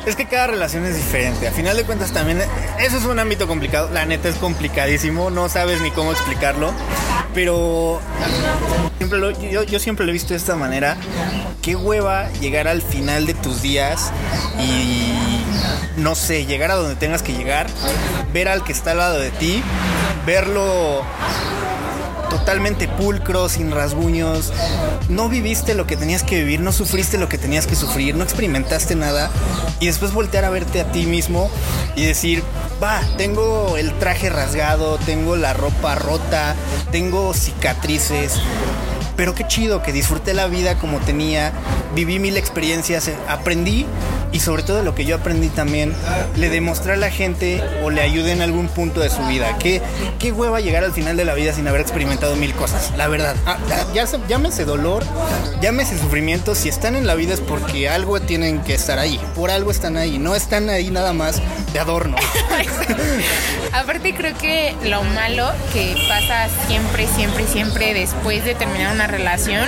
[0.06, 1.46] Es que cada relación es diferente.
[1.46, 2.42] A final de cuentas también
[2.80, 3.88] eso es un ámbito complicado.
[3.92, 5.30] La neta es complicadísimo.
[5.30, 6.72] No sabes ni cómo explicarlo.
[7.34, 8.00] Pero
[9.50, 10.96] yo, yo siempre lo he visto de esta manera.
[11.60, 14.12] Qué hueva llegar al final de tus días
[14.60, 15.12] y
[15.96, 17.66] no sé, llegar a donde tengas que llegar,
[18.32, 19.62] ver al que está al lado de ti,
[20.26, 21.02] verlo
[22.42, 24.52] totalmente pulcro, sin rasguños.
[25.08, 28.24] No viviste lo que tenías que vivir, no sufriste lo que tenías que sufrir, no
[28.24, 29.30] experimentaste nada.
[29.78, 31.48] Y después voltear a verte a ti mismo
[31.94, 32.42] y decir,
[32.82, 36.56] va, tengo el traje rasgado, tengo la ropa rota,
[36.90, 38.40] tengo cicatrices.
[39.16, 41.52] Pero qué chido que disfruté la vida como tenía,
[41.94, 43.86] viví mil experiencias, eh, aprendí
[44.32, 45.94] y sobre todo lo que yo aprendí también,
[46.36, 49.58] le demostré a la gente o le ayudé en algún punto de su vida.
[49.58, 49.80] Qué,
[50.18, 53.36] qué hueva llegar al final de la vida sin haber experimentado mil cosas, la verdad.
[53.46, 55.04] Ah, ya, ya se- llámese dolor,
[55.60, 59.50] llámese sufrimiento, si están en la vida es porque algo tienen que estar ahí, por
[59.50, 61.40] algo están ahí, no están ahí nada más
[61.72, 62.16] de adorno.
[63.72, 69.64] Aparte creo que lo malo que pasa siempre, siempre, siempre después de terminar una relación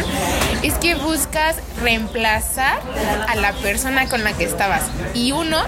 [0.62, 2.80] es que buscas reemplazar
[3.28, 4.82] a la persona con la que estabas.
[5.12, 5.58] Y uno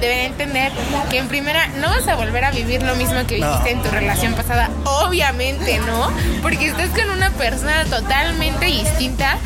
[0.00, 0.70] debe entender
[1.10, 3.48] que en primera no vas a volver a vivir lo mismo que No.
[3.48, 4.70] viviste en tu relación pasada.
[4.84, 6.10] Obviamente, ¿no?
[6.42, 9.38] Porque estás con una persona totalmente distinta.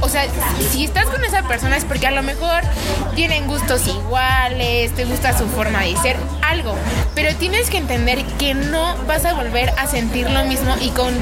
[0.00, 0.24] O sea,
[0.70, 2.62] si estás con esa persona es porque a lo mejor
[3.14, 6.74] tienen gustos iguales, te gusta su forma de ser, algo.
[7.14, 11.14] Pero tienes que entender que no vas a volver a sentir lo mismo y con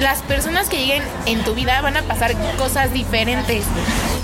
[0.00, 3.64] las personas que lleguen en tu vida van a pasar cosas diferentes.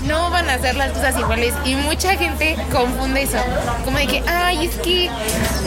[0.05, 3.37] No van a ser las cosas iguales y mucha gente confunde eso.
[3.85, 5.09] Como de que, ay, es que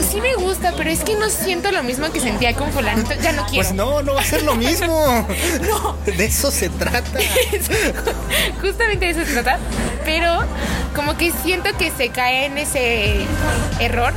[0.09, 3.31] sí me gusta, pero es que no siento lo mismo que sentía con fulanito, ya
[3.31, 3.67] no quiero.
[3.67, 5.27] Pues no, no va a ser lo mismo.
[6.05, 7.19] De eso se trata.
[8.61, 9.59] Justamente de eso se trata.
[10.05, 10.43] Pero
[10.95, 13.25] como que siento que se cae en ese
[13.79, 14.13] error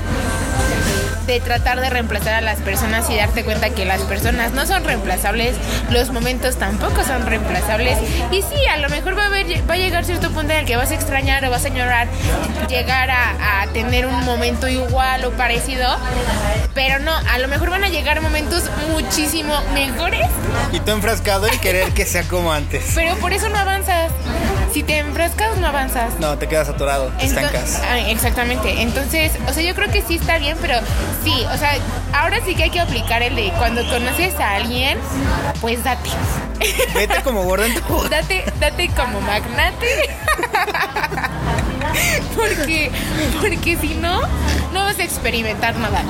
[1.31, 4.83] de tratar de reemplazar a las personas y darte cuenta que las personas no son
[4.85, 5.55] reemplazables,
[5.89, 7.99] los momentos tampoco son reemplazables.
[8.33, 10.67] Y sí, a lo mejor va a, haber, va a llegar cierto punto en el
[10.67, 12.09] que vas a extrañar o vas a llorar,
[12.69, 15.87] llegar a, a tener un momento igual o parecido,
[16.75, 20.27] pero no, a lo mejor van a llegar momentos muchísimo mejores
[20.73, 22.91] Y tú enfrascado en querer que sea como antes.
[22.97, 24.11] pero por eso no avanzas.
[24.73, 26.15] Si te enfrascas, no avanzas.
[26.21, 27.81] No, te quedas atorado, te estancas.
[27.91, 28.83] Ah, exactamente.
[28.83, 30.79] Entonces, o sea, yo creo que sí está bien, pero
[31.25, 31.73] sí, o sea,
[32.13, 34.99] ahora sí que hay que aplicar el de cuando conoces a alguien,
[35.61, 36.11] pues date.
[36.95, 39.87] Vete como gordo en tu Date, date como magnate.
[42.37, 42.91] Porque,
[43.41, 44.21] porque si no,
[44.73, 46.03] no vas a experimentar nada.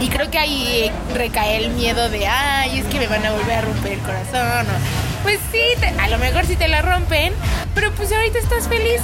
[0.00, 3.58] Y creo que ahí recae el miedo de, ay, es que me van a volver
[3.58, 4.66] a romper el corazón.
[4.66, 7.32] o- pues sí, te- a lo mejor sí te la rompen,
[7.74, 9.00] pero pues ahorita estás feliz.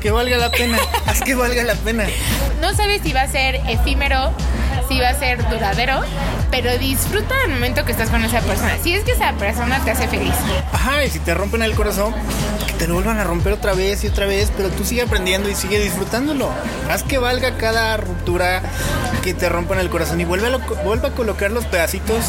[0.00, 0.78] Que valga la pena.
[1.06, 2.04] Haz que valga la pena.
[2.60, 4.32] No sabes si va a ser efímero,
[4.88, 6.00] si va a ser duradero,
[6.50, 8.72] pero disfruta el momento que estás con esa persona.
[8.82, 10.34] Si es que esa persona te hace feliz.
[10.72, 12.14] Ajá, y si te rompen el corazón,
[12.66, 15.48] que te lo vuelvan a romper otra vez y otra vez, pero tú sigue aprendiendo
[15.48, 16.50] y sigue disfrutándolo.
[16.90, 18.62] Haz que valga cada ruptura
[19.22, 22.26] que te rompan el corazón y vuelve a, lo- vuelve a colocar los pedacitos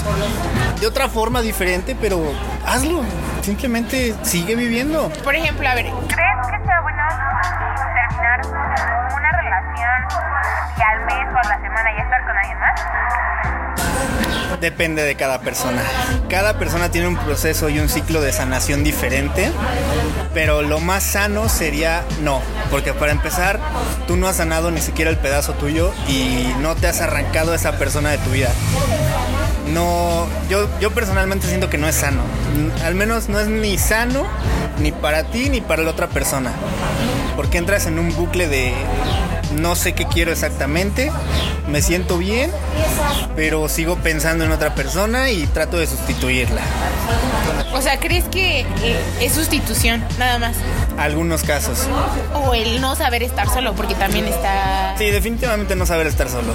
[0.80, 2.24] de otra forma diferente, pero
[2.66, 3.02] hazlo.
[3.42, 5.10] Simplemente sigue viviendo.
[5.24, 6.55] Por ejemplo, a ver, ¿Crees que
[10.78, 12.82] y al mes o a la semana ya estar con alguien más?
[14.60, 15.82] Depende de cada persona.
[16.30, 19.52] Cada persona tiene un proceso y un ciclo de sanación diferente,
[20.34, 23.60] pero lo más sano sería no, porque para empezar,
[24.08, 27.56] tú no has sanado ni siquiera el pedazo tuyo y no te has arrancado a
[27.56, 28.50] esa persona de tu vida.
[29.74, 32.22] No, yo, yo personalmente siento que no es sano.
[32.86, 34.26] al menos no es ni sano
[34.80, 36.52] ni para ti ni para la otra persona.
[37.36, 38.74] Porque entras en un bucle de
[39.56, 41.12] no sé qué quiero exactamente,
[41.68, 42.52] me siento bien,
[43.36, 46.62] pero sigo pensando en otra persona y trato de sustituirla.
[47.74, 48.66] O sea, ¿crees que eh,
[49.22, 50.56] es sustitución, nada más?
[50.98, 51.80] Algunos casos.
[52.34, 54.96] O el no saber estar solo, porque también está...
[54.98, 56.54] Sí, definitivamente no saber estar solo.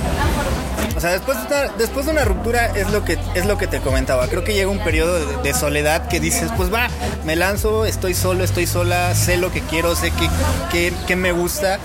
[0.96, 3.66] O sea, después de, una, después de una ruptura es lo que es lo que
[3.66, 4.26] te comentaba.
[4.29, 6.88] Creo que llega un periodo de, de soledad que dices, pues va,
[7.24, 10.29] me lanzo, estoy solo, estoy sola, sé lo que quiero, sé que,
[10.70, 11.79] que, que me gusta.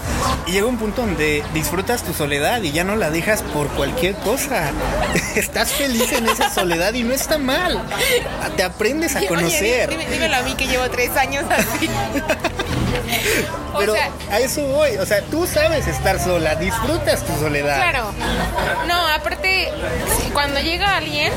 [0.47, 4.15] Y llega un punto donde disfrutas tu soledad y ya no la dejas por cualquier
[4.15, 4.71] cosa.
[5.35, 7.81] Estás feliz en esa soledad y no está mal.
[8.57, 9.89] Te aprendes a Oye, conocer.
[9.89, 11.89] dime- dímelo a mí que llevo tres años así.
[13.73, 14.97] o Pero sea, a eso voy.
[14.97, 17.75] O sea, tú sabes estar sola, disfrutas tu soledad.
[17.77, 18.11] Claro.
[18.87, 19.69] No, aparte,
[20.33, 21.31] cuando llega alguien,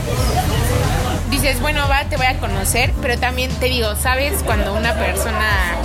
[1.30, 5.76] dices, bueno, va, te voy a conocer, pero también te digo, sabes cuando una persona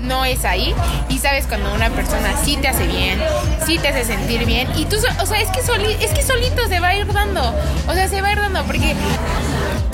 [0.00, 0.74] no es ahí
[1.10, 3.20] y sabes cuando una persona sí te hace bien,
[3.66, 6.66] sí te hace sentir bien y tú, o sea, es que, soli- es que solito
[6.66, 7.42] se va a ir dando,
[7.86, 8.94] o sea, se va a ir dando porque,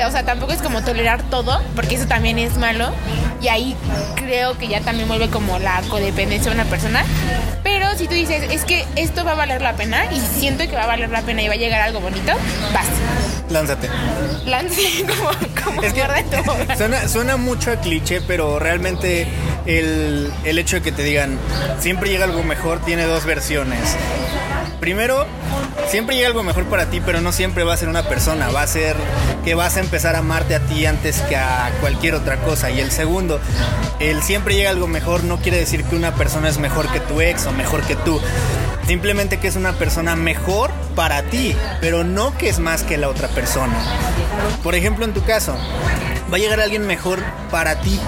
[0.07, 2.91] o sea, tampoco es como tolerar todo, porque eso también es malo
[3.45, 3.77] y ahí
[4.15, 7.05] creo que ya también vuelve como la codependencia de una persona,
[7.63, 10.75] pero si tú dices, es que esto va a valer la pena y siento que
[10.75, 12.33] va a valer la pena y va a llegar algo bonito,
[12.73, 12.87] vas.
[13.51, 13.91] Lánzate.
[14.47, 15.31] Lance como,
[15.63, 16.03] como Es que
[16.79, 19.27] suena, suena mucho a cliché, pero realmente
[19.67, 21.39] el, el hecho de que te digan
[21.81, 23.79] siempre llega algo mejor tiene dos versiones.
[24.85, 25.25] Primero,
[25.89, 28.51] siempre llega algo mejor para ti, pero no siempre va a ser una persona.
[28.51, 28.95] Va a ser
[29.43, 32.71] que vas a empezar a amarte a ti antes que a cualquier otra cosa.
[32.71, 33.41] Y el segundo,
[33.99, 37.23] el siempre llega algo mejor no quiere decir que una persona es mejor que tu
[37.23, 38.21] ex o mejor que tú.
[38.87, 43.09] Simplemente que es una persona mejor para ti, pero no que es más que la
[43.09, 43.79] otra persona.
[44.63, 45.57] Por ejemplo, en tu caso,
[46.31, 47.21] va a llegar alguien mejor
[47.51, 47.99] para ti.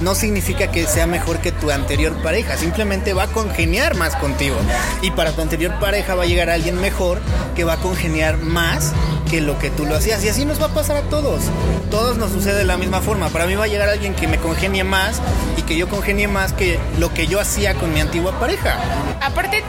[0.00, 4.56] No significa que sea mejor que tu anterior pareja, simplemente va a congeniar más contigo.
[5.02, 7.20] Y para tu anterior pareja va a llegar alguien mejor
[7.56, 8.92] que va a congeniar más
[9.28, 10.24] que lo que tú lo hacías.
[10.24, 11.42] Y así nos va a pasar a todos.
[11.90, 13.28] Todos nos sucede de la misma forma.
[13.28, 15.20] Para mí va a llegar alguien que me congenie más
[15.56, 18.76] y que yo congenie más que lo que yo hacía con mi antigua pareja.
[19.20, 19.62] Aparte,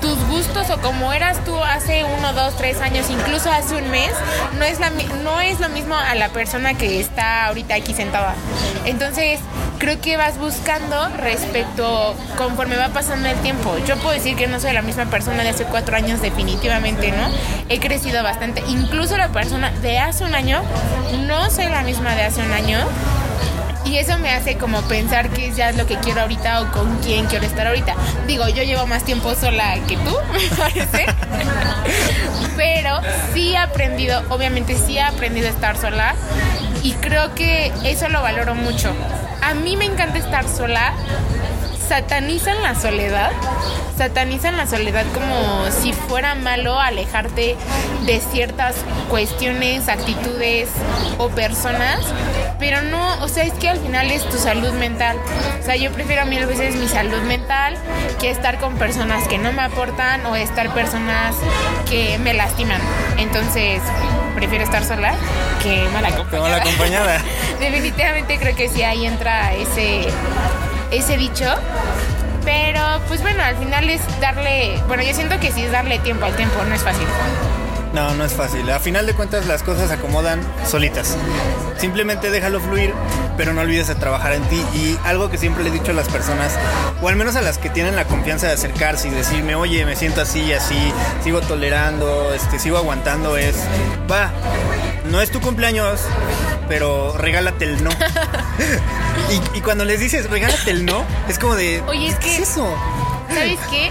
[0.00, 4.12] tus gustos o como eras tú hace uno, dos, tres años, incluso hace un mes,
[4.58, 4.90] no es, la,
[5.22, 8.34] no es lo mismo a la persona que está ahorita aquí sentada.
[8.84, 9.40] Entonces,
[9.78, 13.76] creo que vas buscando respecto conforme va pasando el tiempo.
[13.86, 17.28] Yo puedo decir que no soy la misma persona de hace cuatro años, definitivamente, ¿no?
[17.68, 18.62] He crecido bastante.
[18.68, 20.62] Incluso la persona de hace un año,
[21.26, 22.78] no soy la misma de hace un año.
[23.84, 26.98] Y eso me hace como pensar que ya es lo que quiero ahorita o con
[26.98, 27.94] quién quiero estar ahorita.
[28.26, 31.06] Digo, yo llevo más tiempo sola que tú, me parece.
[32.56, 33.00] Pero
[33.32, 36.16] sí he aprendido, obviamente sí he aprendido a estar sola.
[36.82, 38.92] Y creo que eso lo valoro mucho.
[39.46, 40.92] A mí me encanta estar sola.
[41.88, 43.30] Satanizan la soledad.
[43.96, 47.56] Satanizan la soledad como si fuera malo alejarte
[48.06, 48.74] de ciertas
[49.08, 50.68] cuestiones, actitudes
[51.18, 52.00] o personas.
[52.58, 55.18] Pero no, o sea, es que al final es tu salud mental.
[55.60, 57.76] O sea, yo prefiero mil veces mi salud mental
[58.18, 61.36] que estar con personas que no me aportan o estar personas
[61.88, 62.80] que me lastiman.
[63.18, 63.82] Entonces,
[64.34, 65.14] prefiero estar sola
[65.62, 66.48] que mal acompañada.
[66.48, 67.22] mal acompañada.
[67.60, 70.06] Definitivamente creo que sí ahí entra ese,
[70.90, 71.44] ese dicho.
[72.44, 76.26] Pero pues bueno, al final es darle, bueno, yo siento que sí es darle tiempo
[76.26, 77.06] al tiempo, no es fácil.
[77.96, 78.70] No, no es fácil.
[78.70, 81.16] A final de cuentas las cosas se acomodan solitas.
[81.78, 82.92] Simplemente déjalo fluir,
[83.38, 84.62] pero no olvides de trabajar en ti.
[84.74, 86.52] Y algo que siempre le he dicho a las personas,
[87.00, 89.96] o al menos a las que tienen la confianza de acercarse y decirme, oye, me
[89.96, 90.92] siento así y así,
[91.24, 93.56] sigo tolerando, este, sigo aguantando, es,
[94.10, 94.30] va,
[95.10, 96.02] no es tu cumpleaños,
[96.68, 97.90] pero regálate el no.
[99.54, 102.36] y, y cuando les dices, regálate el no, es como de, Oye, es ¿qué que-
[102.42, 102.68] es eso?
[103.28, 103.90] ¿Sabes qué?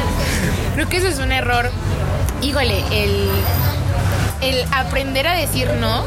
[0.74, 1.70] Creo que eso es un error.
[2.42, 3.28] Híjole, el,
[4.42, 6.04] el aprender a decir no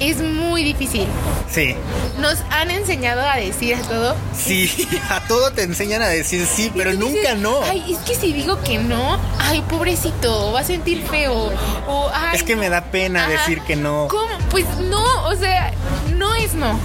[0.00, 1.06] es muy difícil.
[1.48, 1.76] Sí,
[2.18, 4.16] Nos han enseñado a decir todo.
[4.36, 4.68] sí,
[5.10, 7.62] a todo te enseñan a decir sí, pero nunca dices, no.
[7.62, 11.52] Ay, es que si digo que no, ay, pobrecito, va a sentir feo.
[11.86, 13.30] O, ay, Es que me da pena Ajá.
[13.32, 14.08] decir que no.
[14.10, 14.36] ¿Cómo?
[14.50, 15.72] Pues no, o sea,
[16.16, 16.76] no es no.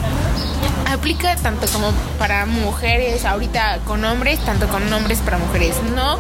[0.89, 5.75] Aplica tanto como para mujeres, ahorita con hombres, tanto con hombres para mujeres.
[5.95, 6.17] No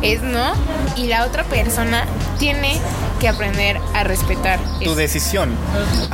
[0.00, 0.52] es no.
[0.96, 2.04] Y la otra persona
[2.38, 2.78] tiene
[3.20, 4.94] que aprender a respetar Tu eso.
[4.94, 5.56] decisión.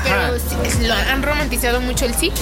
[0.03, 2.33] Pero sí, lo han romantizado mucho el sí.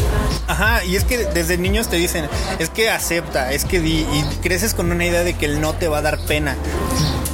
[0.49, 4.25] Ajá, y es que desde niños te dicen, es que acepta, es que di, y
[4.43, 6.57] creces con una idea de que el no te va a dar pena.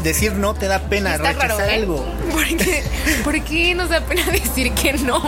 [0.02, 1.74] Decir no te da pena, Está rechazar raro, ¿eh?
[1.74, 2.04] algo.
[2.30, 2.82] ¿Por qué,
[3.24, 5.22] ¿Por qué nos da pena decir que no?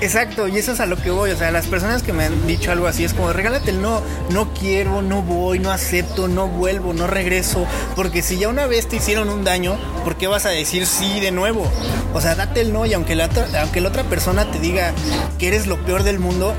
[0.00, 1.30] Exacto, y eso es a lo que voy.
[1.30, 4.00] O sea, las personas que me han dicho algo así es como, regálate el no,
[4.30, 7.66] no quiero, no voy, no acepto, no vuelvo, no regreso.
[7.96, 11.20] Porque si ya una vez te hicieron un daño, ¿por qué vas a decir sí
[11.20, 11.70] de nuevo?
[12.14, 14.92] O sea, date el no y aunque la, otra- aunque la otra persona te diga
[15.38, 16.54] que eres lo peor del mundo,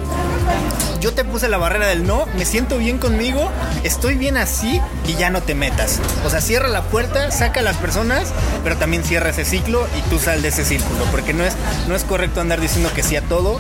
[1.04, 3.52] yo te puse la barrera del no, me siento bien conmigo,
[3.84, 6.00] estoy bien así y ya no te metas.
[6.26, 8.32] O sea, cierra la puerta, saca a las personas,
[8.64, 11.56] pero también cierra ese ciclo y tú sal de ese círculo, porque no es,
[11.90, 13.60] no es correcto andar diciendo que sí a todo.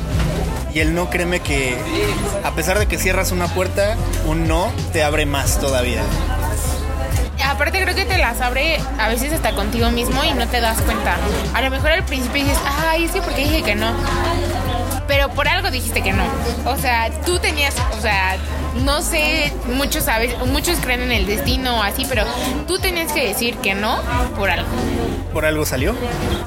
[0.74, 1.78] Y el no, créeme que
[2.43, 6.02] a pesar de que cierras una puerta, un no te abre más todavía.
[7.46, 10.82] Aparte creo que te las abre a veces hasta contigo mismo y no te das
[10.82, 11.17] cuenta.
[11.54, 13.93] A lo mejor al principio dices, ay, sí, porque dije que no.
[15.07, 16.23] Pero por algo dijiste que no.
[16.65, 18.37] O sea, tú tenías, o sea,
[18.83, 22.23] no sé, muchos sabes, muchos creen en el destino o así, pero
[22.67, 23.99] tú tenías que decir que no
[24.37, 24.67] por algo.
[25.33, 25.95] Por algo salió,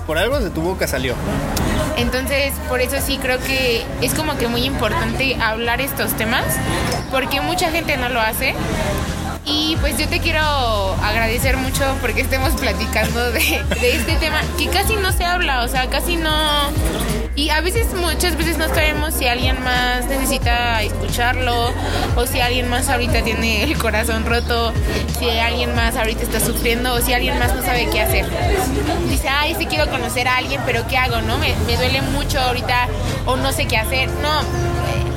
[0.06, 1.14] por algo de tu boca salió.
[1.96, 6.44] Entonces, por eso sí creo que es como que muy importante hablar estos temas,
[7.10, 8.54] porque mucha gente no lo hace.
[9.44, 10.40] Y pues yo te quiero
[11.02, 15.68] agradecer mucho porque estemos platicando de, de este tema que casi no se habla, o
[15.68, 16.30] sea, casi no...
[17.36, 21.70] Y a veces, muchas veces no sabemos si alguien más necesita escucharlo
[22.16, 24.72] o si alguien más ahorita tiene el corazón roto,
[25.18, 28.24] si alguien más ahorita está sufriendo o si alguien más no sabe qué hacer.
[29.10, 31.20] Dice, ay, sí quiero conocer a alguien, pero ¿qué hago?
[31.20, 31.36] ¿No?
[31.36, 32.88] Me, me duele mucho ahorita
[33.26, 34.08] o no sé qué hacer.
[34.22, 34.40] No,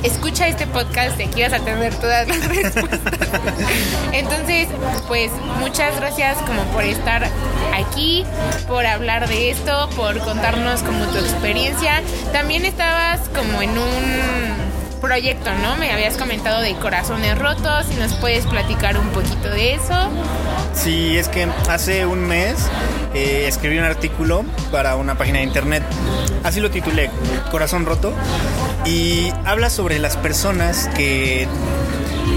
[0.03, 2.99] escucha este podcast y aquí vas a tener todas las respuestas.
[4.13, 4.67] Entonces,
[5.07, 7.27] pues muchas gracias como por estar
[7.73, 8.25] aquí,
[8.67, 12.01] por hablar de esto, por contarnos como tu experiencia.
[12.31, 14.68] También estabas como en un
[14.99, 15.75] proyecto, ¿no?
[15.77, 20.09] Me habías comentado de corazones rotos, si nos puedes platicar un poquito de eso.
[20.73, 22.55] Sí, es que hace un mes
[23.13, 25.83] eh, escribí un artículo para una página de internet.
[26.43, 27.09] Así lo titulé,
[27.51, 28.13] Corazón Roto.
[28.85, 31.47] Y habla sobre las personas que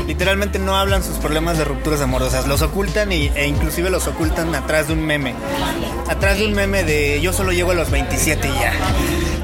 [0.07, 2.46] literalmente no hablan sus problemas de rupturas amorosas.
[2.46, 5.35] Los ocultan y, e inclusive los ocultan atrás de un meme.
[6.09, 8.72] Atrás de un meme de yo solo llego a los 27 y ya.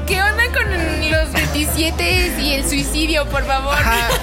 [0.09, 3.77] ¿Qué onda con los 27 y el suicidio, por favor?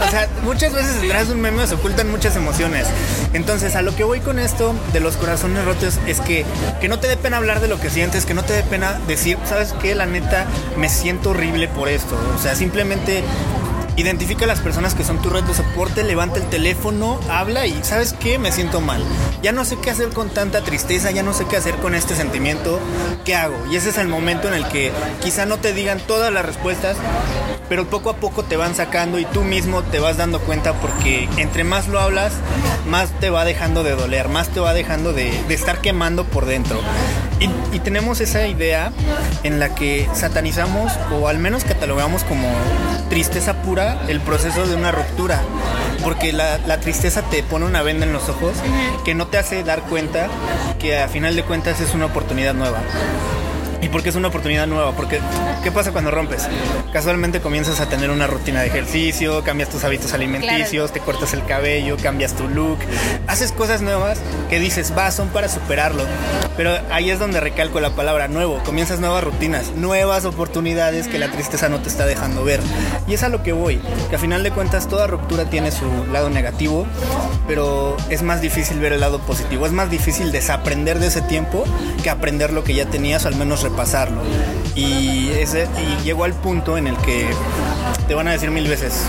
[0.05, 2.89] O sea, muchas veces detrás de un meme se ocultan muchas emociones.
[3.35, 6.45] Entonces, a lo que voy con esto de los corazones rotos es que,
[6.81, 8.99] que no te dé pena hablar de lo que sientes, que no te dé pena
[9.07, 9.95] decir, ¿sabes qué?
[9.95, 10.47] La neta,
[10.77, 12.19] me siento horrible por esto.
[12.37, 13.23] O sea, simplemente
[13.97, 17.79] identifica a las personas que son tu red de soporte, levanta el teléfono, habla y
[17.83, 18.39] ¿sabes qué?
[18.39, 19.03] Me siento mal.
[19.43, 22.15] Ya no sé qué hacer con tanta tristeza, ya no sé qué hacer con este
[22.15, 22.79] sentimiento.
[23.25, 23.57] ¿Qué hago?
[23.71, 26.97] Y ese es el momento en el que quizá no te digan todas las respuestas,
[27.69, 31.29] pero poco a poco te van sacando y tú mismo te vas dando cuenta porque
[31.39, 32.35] entre más lo hablas,
[32.89, 36.45] más te va dejando de doler, más te va dejando de, de estar quemando por
[36.45, 36.81] dentro.
[37.39, 38.93] Y, y tenemos esa idea
[39.43, 42.49] en la que satanizamos o al menos catalogamos como
[43.11, 45.43] tristeza pura el proceso de una ruptura.
[46.03, 48.53] Porque la, la tristeza te pone una venda en los ojos
[49.05, 50.29] que no te hace dar cuenta
[50.79, 52.79] que a final de cuentas es una oportunidad nueva.
[53.83, 54.93] ¿Y por qué es una oportunidad nueva?
[54.93, 55.21] Porque,
[55.63, 56.49] ¿qué pasa cuando rompes?
[56.93, 61.45] Casualmente comienzas a tener una rutina de ejercicio, cambias tus hábitos alimenticios, te cortas el
[61.45, 62.79] cabello, cambias tu look,
[63.27, 66.05] haces cosas nuevas que dices, va, son para superarlo.
[66.57, 71.31] Pero ahí es donde recalco la palabra nuevo, comienzas nuevas rutinas, nuevas oportunidades que la
[71.31, 72.61] tristeza no te está dejando ver.
[73.07, 75.85] Y es a lo que voy, que a final de cuentas toda ruptura tiene su
[76.11, 76.87] lado negativo,
[77.47, 81.65] pero es más difícil ver el lado positivo, es más difícil desaprender de ese tiempo
[82.03, 84.21] que aprender lo que ya tenías o al menos repasarlo.
[84.75, 87.29] Y, ese, y llegó al punto en el que
[88.07, 89.07] te van a decir mil veces,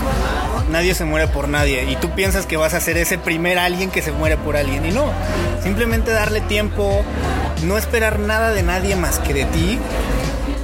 [0.70, 1.90] nadie se muere por nadie.
[1.90, 4.84] Y tú piensas que vas a ser ese primer alguien que se muere por alguien.
[4.86, 5.12] Y no,
[5.62, 7.02] simplemente darle tiempo,
[7.64, 9.78] no esperar nada de nadie más que de ti.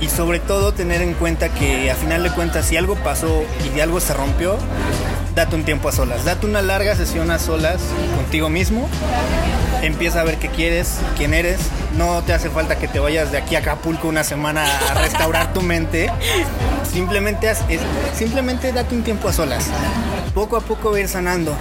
[0.01, 3.71] Y sobre todo tener en cuenta que a final de cuentas si algo pasó y
[3.71, 4.59] de algo se rompió,
[5.35, 6.25] date un tiempo a solas.
[6.25, 7.81] Date una larga sesión a solas
[8.16, 8.88] contigo mismo.
[9.83, 11.59] Empieza a ver qué quieres, quién eres.
[11.97, 15.53] No te hace falta que te vayas de aquí a Acapulco una semana a restaurar
[15.53, 16.11] tu mente.
[16.90, 17.81] Simplemente, haz- es-
[18.16, 19.66] simplemente date un tiempo a solas.
[20.35, 21.55] Poco a poco va a ir sanando.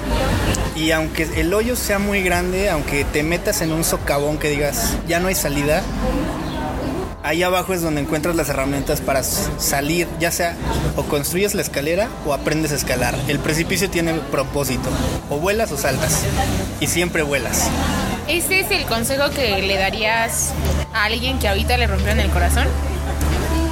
[0.76, 4.94] Y aunque el hoyo sea muy grande, aunque te metas en un socavón que digas,
[5.08, 5.84] ya no hay salida,
[7.24, 10.56] ahí abajo es donde encuentras las herramientas para salir, ya sea
[10.96, 13.16] o construyes la escalera o aprendes a escalar.
[13.28, 14.90] El precipicio tiene propósito,
[15.30, 16.24] o vuelas o saltas,
[16.80, 17.70] y siempre vuelas.
[18.28, 20.52] ¿Ese es el consejo que le darías
[20.94, 22.68] a alguien que ahorita le rompieron el corazón?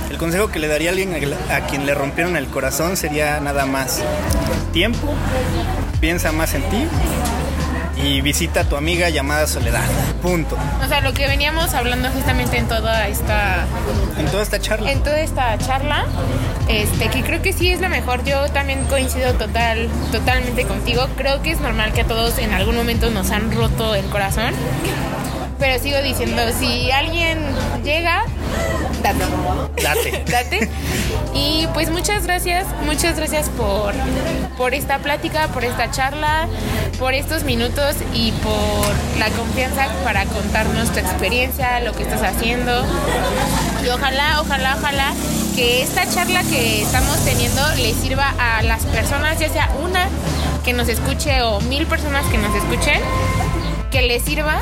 [0.09, 1.13] El consejo que le daría a alguien
[1.49, 4.01] a quien le rompieron el corazón sería nada más
[4.73, 5.13] tiempo,
[5.99, 6.87] piensa más en ti
[7.97, 9.83] y visita a tu amiga llamada Soledad.
[10.21, 10.57] Punto.
[10.83, 13.65] O sea, lo que veníamos hablando justamente en toda esta
[14.17, 14.91] En toda esta charla.
[14.91, 16.05] en toda esta charla,
[16.67, 18.23] este, que creo que sí es lo mejor.
[18.23, 21.07] Yo también coincido total, totalmente contigo.
[21.17, 24.53] Creo que es normal que a todos en algún momento nos han roto el corazón.
[25.61, 27.37] Pero sigo diciendo, si alguien
[27.83, 28.23] llega,
[29.03, 29.23] date.
[29.79, 30.23] Date.
[30.31, 30.69] Date.
[31.35, 33.93] Y pues muchas gracias, muchas gracias por,
[34.57, 36.47] por esta plática, por esta charla,
[36.97, 42.83] por estos minutos y por la confianza para contarnos tu experiencia, lo que estás haciendo.
[43.85, 45.13] Y ojalá, ojalá, ojalá
[45.55, 50.07] que esta charla que estamos teniendo le sirva a las personas, ya sea una
[50.65, 52.99] que nos escuche o mil personas que nos escuchen,
[53.91, 54.59] que les sirva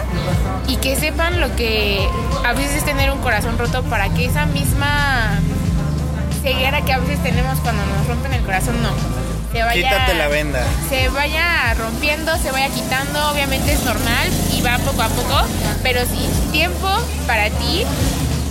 [0.67, 2.05] y que sepan lo que
[2.45, 5.39] a veces es tener un corazón roto para que esa misma
[6.41, 8.89] ceguera que a veces tenemos cuando nos rompen el corazón no
[9.51, 10.63] se vaya Quítate la venda.
[10.89, 15.41] se vaya rompiendo, se vaya quitando, obviamente es normal y va poco a poco,
[15.82, 16.88] pero sí, tiempo
[17.25, 17.84] para ti,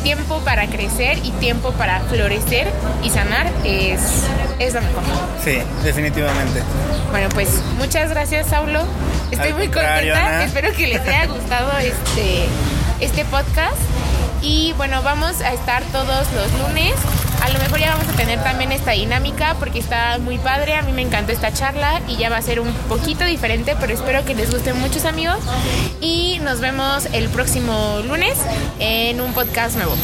[0.09, 2.67] tiempo para crecer y tiempo para florecer
[3.03, 4.01] y sanar es,
[4.59, 5.03] es lo mejor.
[5.45, 6.63] Sí, definitivamente.
[7.11, 8.85] Bueno, pues muchas gracias, Saulo.
[9.31, 10.27] Estoy Al muy contenta.
[10.27, 10.45] Ana.
[10.47, 12.47] Espero que les haya gustado este,
[13.01, 13.77] este podcast.
[14.41, 16.95] Y bueno, vamos a estar todos los lunes.
[17.49, 20.75] A lo mejor ya vamos a tener también esta dinámica porque está muy padre.
[20.75, 23.95] A mí me encantó esta charla y ya va a ser un poquito diferente, pero
[23.95, 25.39] espero que les guste muchos amigos.
[26.03, 28.37] Y nos vemos el próximo lunes
[28.81, 29.95] en un podcast nuevo.